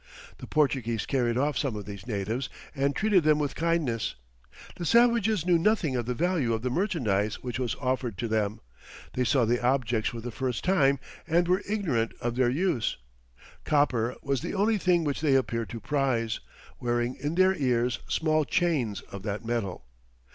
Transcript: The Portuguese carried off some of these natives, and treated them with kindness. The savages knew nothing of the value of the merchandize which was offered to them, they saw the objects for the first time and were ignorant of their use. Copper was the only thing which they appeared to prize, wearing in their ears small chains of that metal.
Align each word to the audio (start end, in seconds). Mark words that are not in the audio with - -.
The 0.39 0.47
Portuguese 0.47 1.05
carried 1.05 1.37
off 1.37 1.55
some 1.59 1.75
of 1.75 1.85
these 1.85 2.07
natives, 2.07 2.49
and 2.73 2.95
treated 2.95 3.23
them 3.23 3.37
with 3.37 3.53
kindness. 3.53 4.15
The 4.77 4.83
savages 4.83 5.45
knew 5.45 5.59
nothing 5.59 5.95
of 5.95 6.07
the 6.07 6.15
value 6.15 6.53
of 6.55 6.63
the 6.63 6.71
merchandize 6.71 7.43
which 7.43 7.59
was 7.59 7.75
offered 7.75 8.17
to 8.17 8.27
them, 8.27 8.61
they 9.13 9.23
saw 9.23 9.45
the 9.45 9.63
objects 9.63 10.09
for 10.09 10.19
the 10.19 10.31
first 10.31 10.63
time 10.63 10.97
and 11.27 11.47
were 11.47 11.61
ignorant 11.69 12.13
of 12.19 12.35
their 12.35 12.49
use. 12.49 12.97
Copper 13.63 14.15
was 14.23 14.41
the 14.41 14.55
only 14.55 14.79
thing 14.79 15.03
which 15.03 15.21
they 15.21 15.35
appeared 15.35 15.69
to 15.69 15.79
prize, 15.79 16.39
wearing 16.79 17.13
in 17.13 17.35
their 17.35 17.53
ears 17.55 17.99
small 18.07 18.43
chains 18.43 19.01
of 19.11 19.21
that 19.21 19.45
metal. 19.45 19.85